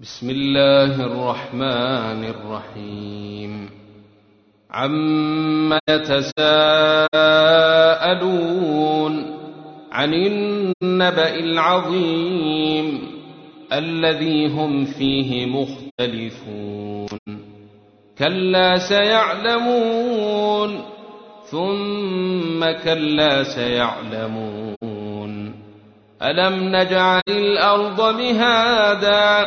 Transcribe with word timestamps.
بسم 0.00 0.30
الله 0.30 1.06
الرحمن 1.06 2.24
الرحيم. 2.24 3.70
عم 4.70 5.72
يتساءلون 5.88 6.34
عن 9.92 10.14
النبأ 10.14 11.34
العظيم 11.34 13.00
الذي 13.72 14.46
هم 14.46 14.84
فيه 14.84 15.46
مختلفون. 15.46 17.08
كلا 18.18 18.78
سيعلمون 18.78 20.04
ثم 21.50 22.64
كلا 22.84 23.42
سيعلمون. 23.42 24.74
ألم 26.22 26.76
نجعل 26.76 27.22
الأرض 27.28 28.20
مهادا 28.20 29.46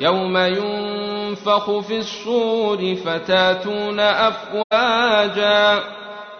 يوم 0.00 0.36
ينفخ 0.36 1.78
في 1.78 1.98
الصور 1.98 2.94
فتاتون 2.94 4.00
أفواجا 4.00 5.80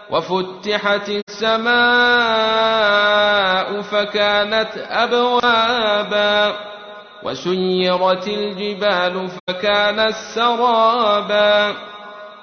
وفتحت 0.09 1.09
السماء 1.09 1.75
فكانت 3.81 4.69
أبوابا 4.89 6.55
وسيرت 7.23 8.27
الجبال 8.27 9.29
فكانت 9.47 10.15
سرابا 10.35 11.73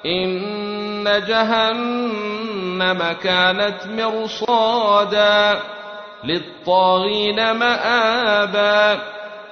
إن 0.07 1.05
جهنم 1.29 3.13
كانت 3.23 3.87
مرصادا 3.87 5.61
للطاغين 6.25 7.53
مآبا 7.53 8.99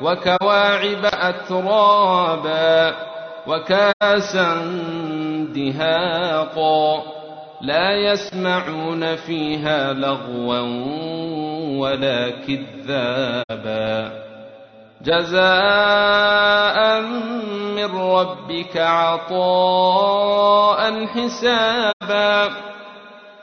وكواعب 0.00 1.04
أترابا 1.04 2.94
وكاسا 3.46 4.54
دهاقا 5.54 7.02
لا 7.60 7.92
يسمعون 7.92 9.16
فيها 9.16 9.92
لغوا 9.92 10.60
ولا 11.78 12.30
كذابا 12.30 14.12
جزاء 15.02 17.00
من 17.76 17.98
ربك 17.98 18.76
عطاء 18.76 20.26
حسابا 21.06 22.50